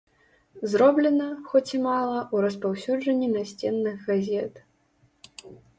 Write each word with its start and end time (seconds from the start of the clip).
Зроблена, 0.71 1.27
хоць 1.51 1.69
і 1.77 1.81
мала, 1.85 2.19
у 2.37 2.41
распаўсюджанні 2.49 3.27
насценных 3.37 3.97
газет. 4.13 4.53